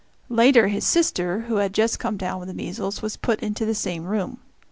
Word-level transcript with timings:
Later 0.29 0.67
his 0.69 0.83
sister, 0.83 1.41
who 1.41 1.57
had 1.57 1.75
just 1.75 1.99
come 1.99 2.17
down 2.17 2.39
with 2.39 2.47
the 2.47 2.55
measles, 2.55 3.03
was 3.03 3.17
put 3.17 3.39
into 3.41 3.67
the 3.67 3.75
same 3.75 4.05
room. 4.05 4.39